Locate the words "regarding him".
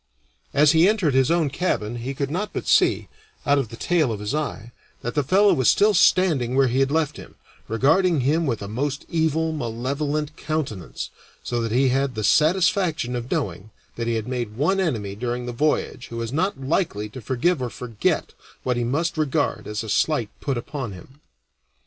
7.67-8.47